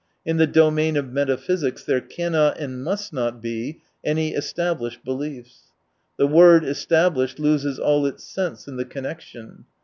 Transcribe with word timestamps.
In 0.25 0.37
the 0.37 0.47
domain 0.47 0.97
of 0.97 1.13
metaphysics 1.13 1.83
there 1.83 2.01
cannot 2.01 2.57
and 2.57 2.83
must 2.83 3.13
not 3.13 3.39
be 3.39 3.81
any 4.03 4.33
established 4.33 5.03
beliefs. 5.05 5.65
The 6.17 6.25
word 6.25 6.65
established 6.65 7.37
loses 7.37 7.77
all 7.77 8.07
its 8.07 8.23
sense 8.23 8.67
in 8.67 8.77
the 8.77 8.85
connection. 8.85 9.65